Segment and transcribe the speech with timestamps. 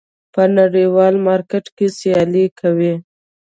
[0.33, 2.93] په نړیوال مارکېټ کې سیالي کوي.